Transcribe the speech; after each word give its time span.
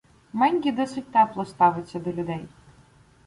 Меґґі 0.33 0.71
досить 0.71 1.11
тепло 1.11 1.45
ставиться 1.45 1.99
до 1.99 2.11
людей. 2.11 2.47